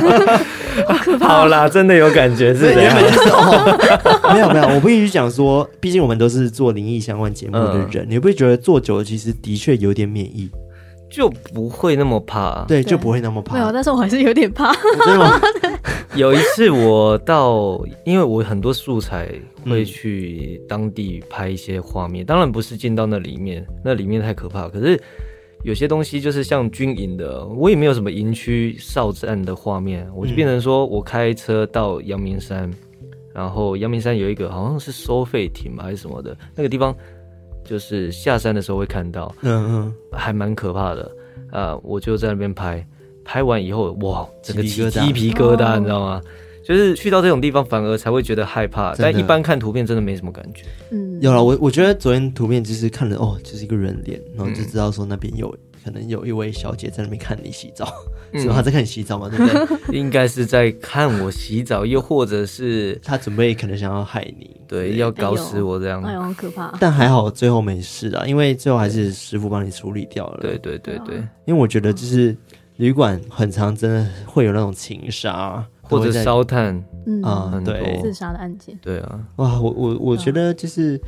[1.18, 4.50] 好啦，真的有感觉，是原本就是哦，没有。
[4.50, 10.50] 没有，我不必须讲说，毕竟我们都是做灵异相关节目的人，嗯、你不会觉得做久了其实的确有点免疫。
[11.12, 13.54] 就不会那么怕，对，就不会那么怕。
[13.54, 14.74] 没有，但是我还是有点怕。
[16.16, 19.28] 有一次我到，因为我很多素材
[19.66, 24.68] 会去当地拍一些画面，嗯、当然不是进到那里面，那里面太可怕。
[24.70, 24.98] 可是
[25.62, 32.70] 有些东西就是像军营的，我也没有什么营区哨站的画面，我就变成说我开车到阳明山，
[33.02, 36.96] 嗯、然后阳明山有一个好像是收费亭吧还是什么的那个地方。
[37.64, 41.10] 就是下山的时候会看到，嗯嗯，还蛮可怕的
[41.50, 41.76] 啊！
[41.82, 42.86] 我就在那边拍，
[43.24, 46.20] 拍完以后，哇，整个起鸡皮疙瘩，你知道吗？
[46.64, 48.94] 就是去到这种地方，反而才会觉得害怕。
[48.94, 50.64] 但一般看图片真的没什么感觉。
[50.90, 55.52] 嗯，有了，我我觉得昨天图片就是看了，哦，就是一个人脸，然后就知道说那边有。
[55.84, 57.86] 可能有一位小姐在那边看你洗澡，
[58.34, 58.54] 是吗？
[58.54, 59.28] 她在看你洗澡吗？
[59.28, 59.98] 对不对？
[59.98, 66.02] 应该是在看我洗澡，又或者是她准备可能想要害你，对，要搞死我这样。
[66.02, 66.72] 哎呦，好可怕！
[66.80, 70.38] 但还好最后没事啊，因为最后还是师傅帮你处理掉了。
[70.40, 72.36] 对对对对，因为我觉得就是
[72.76, 76.82] 旅馆很常真的会有那种情杀或者烧炭
[77.22, 78.78] 啊，对，自杀的案件。
[78.80, 81.00] 对啊，哇，我我我觉得就是。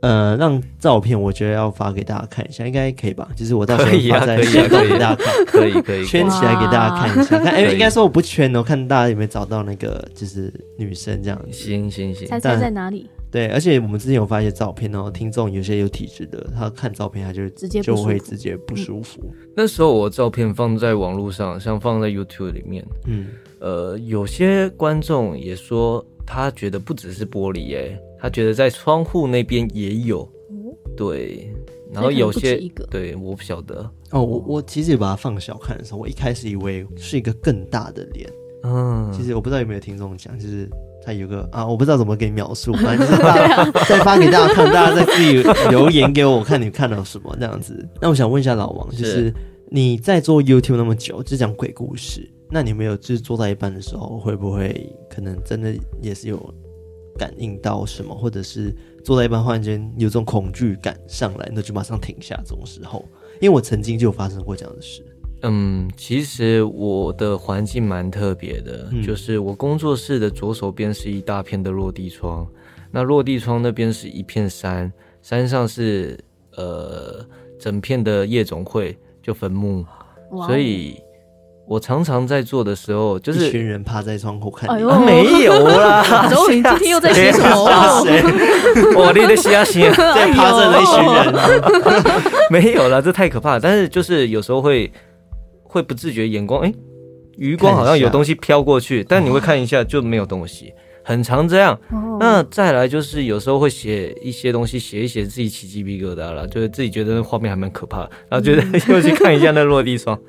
[0.00, 3.28] 呃，让照片我觉得要发给大家看一下，应该可以吧？
[3.34, 7.38] 就是我到时候发在线上给大家看，可以可以圈起来给大家看一下。
[7.38, 11.40] 看，哎，应该说我不圈哦，看大家有没有找到那个就是女生这样。
[11.50, 13.08] 行行行，猜猜在哪里？
[13.30, 19.20] 对，而且我们之前有发一些照片哦，听众有些有体质的，他看照片他就直接就会直接不舒服。
[19.56, 23.26] 那时候我照片放在网络上，像放在 YouTube 里面，嗯，
[23.58, 27.98] 呃，有些观众也说他觉得不只是玻璃哎。
[28.20, 30.28] 他觉得在窗户那边也有，
[30.96, 31.52] 对，
[31.92, 34.22] 然后有些对，我不晓得哦。
[34.22, 38.28] 我我其实也把它放小看的时候，我一开始以为是一个更大的脸，
[38.64, 40.68] 嗯，其实我不知道有没有听众讲，就是
[41.04, 43.22] 他有个啊，我不知道怎么给你描述，反正就是
[43.88, 47.88] 再发给大家看，大家再自己留言给我，我看你看到什么这样子。
[48.00, 49.32] 那我想问一下老王，就是
[49.70, 56.54] 你在做 YouTube 那么久，就讲鬼故事，那你有没有就是做到一半的时候，会不会可能真的也是有？
[57.18, 62.34] 感应到什么，或者是坐在一半忽然间有种恐惧感上来，那就马上停下。
[62.46, 63.04] 这种时候，
[63.40, 65.04] 因为我曾经就有发生过这样的事。
[65.42, 72.48] 嗯，其实我的环境蛮特别的，嗯、就是我工作室的左手边是一大片的落地窗，
[72.90, 76.18] 那落地窗那边是一片山，山上是
[76.56, 77.26] 呃
[77.58, 79.84] 整片的夜总会，就坟墓，
[80.46, 80.96] 所以。
[81.68, 84.70] 我常常在做的时候，就是一群人趴在窗户看。
[84.70, 86.26] 哎呦，没有啦！
[86.32, 88.04] 周你今天又在写什么？
[88.96, 91.34] 我你的瞎写， 在趴着的一群人。
[92.50, 93.60] 没有啦，这太可怕了。
[93.60, 94.90] 但是就是有时候会
[95.62, 96.72] 会不自觉眼光，哎，
[97.36, 100.72] 余光好像有东西飘过去，但你会看一下就没有东西。
[101.08, 101.80] 很常这样，
[102.20, 110.20] 那再来就是有时候会写一些东西，写一写自己起鸡皮疙瘩了，就是自己觉得那画面还蛮可怕，然后觉得 又去看一下那落地窗。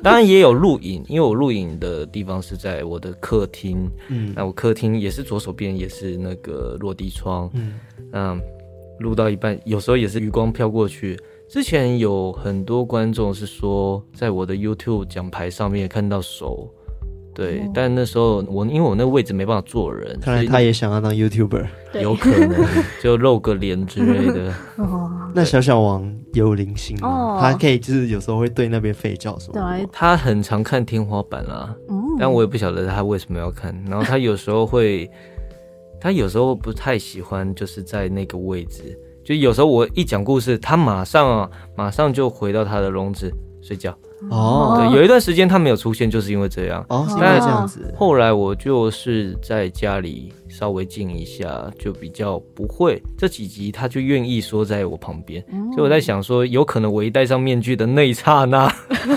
[0.00, 7.72] 当然也有录影，因为我录影的地方是在我的客厅，嗯，那我客厅也是左手边也是那个落地窗，嗯，
[8.12, 8.40] 嗯，
[9.00, 11.18] 录到一半，有时候也是余光飘过去。
[11.48, 16.72] 之前有很多观众是说，在我的 YouTube 奖牌上面看到手。
[17.40, 21.64] 对，但那时候我因为我那个位置没办法坐人，看来他也想要当 YouTuber，
[22.02, 22.66] 有可能
[23.02, 24.52] 就露个脸之类的。
[24.76, 27.38] 哦，那小小王有灵性哦？
[27.40, 29.54] 他可以就是有时候会对那边吠叫什么。
[29.54, 31.74] 对，他很常看天花板啊，
[32.18, 33.74] 但我也不晓得他为什么要看。
[33.88, 35.10] 然后他有时候会，
[35.98, 43.32] 他有时候不太喜欢就是在那个位置，就有时候我一讲故事，他马上啊，马上就回到他的笼子
[43.62, 43.96] 睡觉。
[44.28, 46.84] 哦，对，有一段时间他没有出现，就是因为这样。
[46.88, 47.94] 哦，是因为这样子。
[47.96, 51.48] 后来我就是在家里稍微静一下，
[51.78, 53.02] 就比较不会。
[53.16, 55.42] 这几集他就愿意说在我旁边，
[55.74, 58.70] 所以我在想说，有可能我一戴上面具的那一刹那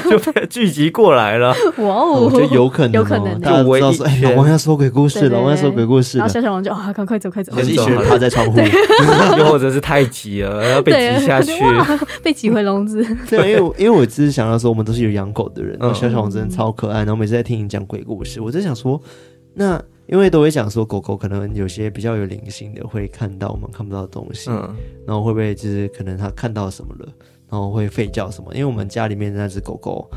[0.09, 1.53] 就被聚集过来了。
[1.77, 3.41] 哇哦，我觉得有可能，有可能。
[3.41, 6.17] 就我知道说，哎，老王要说鬼故事，老王要说鬼故事。
[6.17, 7.53] 然后小小王就啊，赶快走，快走。
[7.55, 8.57] 就是一群人趴在窗户，
[9.37, 11.53] 又或者是太急了，然后被挤下去，
[12.23, 13.05] 被挤回笼子。
[13.29, 15.77] 对，因为因为我只是想要说，我们都是有养狗的人。
[15.79, 19.01] 然后小小王真的超可爱，然后每次在听你讲鬼故事，我在想说，
[19.53, 24.75] 那因为都会讲说狗狗可能有些比较有灵性的会看到我们看不到的东西，嗯，
[25.07, 27.07] 然后会不会就是可能它看到什么了，
[27.49, 28.53] 然后会吠叫什么？
[28.53, 30.09] 因为我们家里面那只狗狗，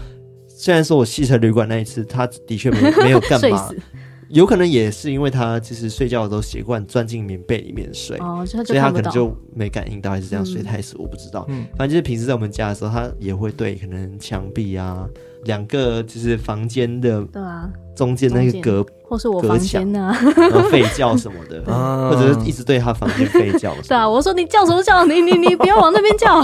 [0.46, 3.70] 虽然说我汽车旅馆那一次，它的确没没有干嘛。
[4.28, 11.44] 有可能也是因为他其实睡觉的时候习惯钻进棉被里面睡，哦、所以他可能就没感应到，还是这样睡太死，嗯、我不知道。
[11.48, 15.08] 嗯，反正就是平时在我们家的时候，他也会对可能墙壁啊，
[15.44, 18.86] 两个就是房间的对啊中间那个隔。
[19.08, 21.62] 或是我房间呢，然后吠叫什么的，
[22.10, 23.72] 或者是一直对他房间吠叫。
[23.88, 25.04] 对啊，我说你叫什么叫？
[25.04, 26.42] 你你你不要往那边叫，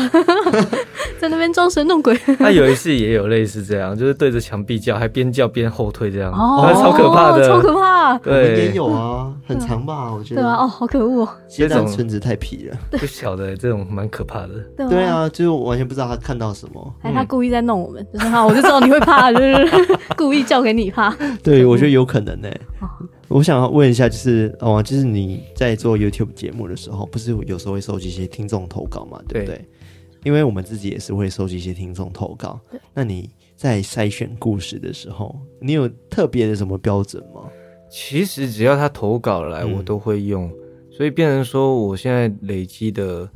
[1.20, 2.16] 在那边装神弄鬼。
[2.38, 8.16] 他有一次也有类似这样，就是对着墙壁叫，还边叫边后退这样，哦，超可怕的，超可怕。
[8.18, 10.12] 对，也有啊，很长吧？
[10.14, 10.42] 我觉得。
[10.42, 11.28] 对啊，哦，好可恶。
[11.48, 14.88] 这种村子太皮了， 不晓得这种蛮可怕的。
[14.88, 16.94] 对啊，就是我完全不知道他看到什么。
[17.02, 21.12] 还，他故意在弄我们，就是他，我就知道你会怕，就是故意叫给你怕。
[21.42, 22.48] 对，我觉得有可能呢。
[23.28, 29.20] 我想要问一下，就是哦，就是你在做 YouTube 节目的时候，不是有时候会收集一些听众投稿嘛？
[29.26, 29.56] 对不对？
[29.56, 29.64] 对，
[30.24, 32.60] 因为我们自己也是会收集一些听众投稿。
[32.94, 37.42] 那你在筛选故事的时候，你有特别的什么标准吗？
[37.90, 40.54] 其实只要他投稿来，我都会用，嗯、
[40.90, 43.28] 所以变成说，我现在累积的。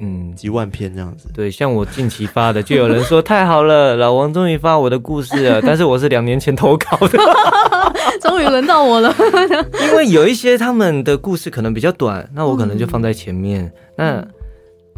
[0.00, 1.28] 嗯，几万篇这样子。
[1.32, 5.62] 对，像我近期发的，就有人说太好了，老王终于发我的故事了。
[5.62, 7.18] 但是我是两年前投稿的，
[8.20, 9.14] 终于轮到我了。
[9.88, 13.72] 因为有一些他们的故事可能比较短，那我可能就放在前面。
[13.96, 14.26] 嗯、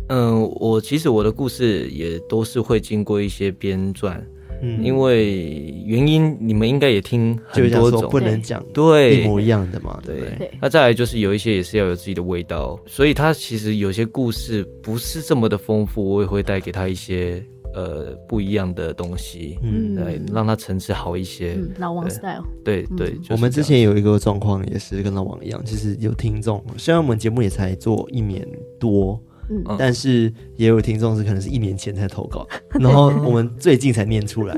[0.08, 4.16] 那，嗯、呃，我其实我的故事也都是会经过一些编撰。
[4.62, 10.20] 嗯，因为原因你们应该也听很多种，不能讲对一模一样的嘛，对。
[10.38, 17.42] 对，那再来就是有一些也是要有自己的味道，所以他其实有些故事不是这么的丰富，我也会带给他一些
[17.74, 21.54] 呃不一样的东西，嗯，来让他层次好一些。
[21.58, 23.10] 嗯、老王 style，对对。
[23.10, 28.46] 对我们之前有一个状况也是跟老王一样，就是有听众，虽然我们节目也才做一年
[28.80, 29.20] 多。
[29.48, 32.46] 嗯，但是也有听众是可能是一年前才投稿，
[32.80, 34.56] 然后我们最近才念出来，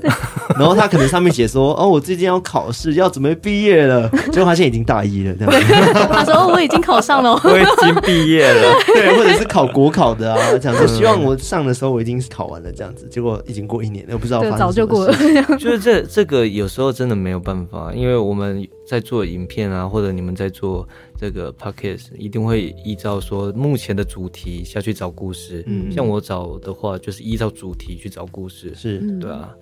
[0.58, 6.08] 然后他可能上面写说哦，我最近要考试，要准备毕业了， 结果他现在已经大一了，这样。
[6.10, 14.72] 他说我已经考上了， 我已经毕业了，对，或者是考国考的啊，这样说希望我上的时候我已经考完了，这样子，结果已经过一年了，我不知道发生什么事。
[14.72, 15.14] 早就过了。
[15.58, 20.88] 就是这这个有时候真的没有办法，因为我们在做影片啊，或者你们在做。
[21.20, 25.64] 这个 podcast 一定会依照说目前的主题下去找故事。
[25.66, 28.72] 嗯，像我找的话，就是依照主题去找故事。
[28.72, 29.52] 是，对啊。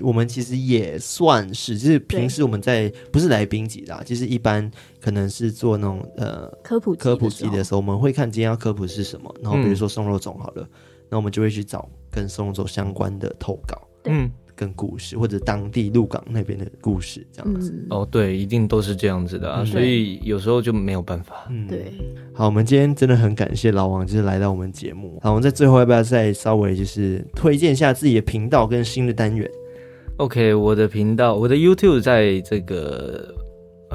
[0.00, 4.70] 我们其实也算是，就是平时我们在不是来宾级的，其实一般
[5.02, 10.66] 可能是做那种呃科普科普级的时候，我们会看今天要科普是什么，然后比如说松肉粽好了，
[11.10, 13.86] 那我们就会去找跟松肉粽相关的投稿。
[14.06, 14.30] 嗯。
[14.62, 21.48] 跟故事或者当地鹿港那边的故事这样子、嗯、哦，对，一定都是这样子的啊，嗯、所以有时候就没有办法。
[21.50, 21.92] 嗯，对。
[22.32, 25.18] 好，我们今天真的很感谢老王，就是来到我们节目。
[25.20, 29.50] 好，我们在最后要不要再稍微就是推荐一下自己的频道跟新的单元
[30.18, 33.34] ？OK，我的频道，我的 YouTube 在这个。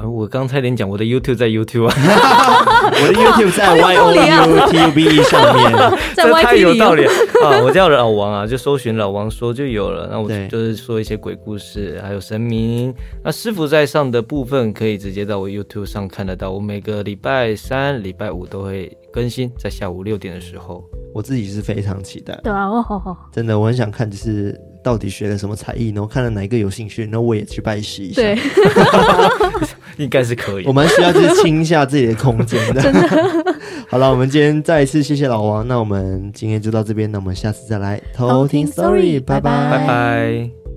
[0.06, 1.94] 我刚才连讲我的 YouTube 在 YouTube 啊，
[2.92, 5.72] 我的 YouTube 在 Y O U T U B E 上面，
[6.14, 7.04] 这太有道理
[7.42, 7.60] 啊！
[7.62, 10.08] 我叫老王啊，就搜寻老王说就有了。
[10.10, 12.94] 那我就是说一些鬼故事，还有神明。
[13.24, 16.50] 那师傅在上的部分可以直接到我 YouTube 上看得到。
[16.50, 20.84] 我每个礼拜三、礼拜五都会更新，在下午六点的时候。
[21.14, 22.38] 我自己是非常期待。
[22.44, 24.58] 对啊，哦好好，真的我很想看，就是。
[24.88, 25.92] 到底学了什么才艺？
[25.94, 28.22] 然后看了哪一个有兴趣，那我也去拜师一下。
[28.22, 28.38] 对，
[30.02, 30.64] 应该是可以。
[30.64, 32.80] 我们需要就是清一下自己的空间的。
[32.80, 33.02] 真的。
[33.86, 35.68] 好了，我们今天再一次谢谢老王。
[35.68, 40.67] 那我们今天就到这边，那我们下次再来偷听 story，拜拜，拜拜。